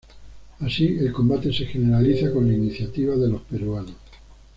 Así 0.61 0.97
el 0.99 1.13
combate 1.13 1.53
se 1.53 1.67
generaliza 1.67 2.31
con 2.33 2.47
la 2.47 2.53
iniciativa 2.53 3.15
de 3.15 3.27
los 3.29 3.41
peruanos. 3.43 3.93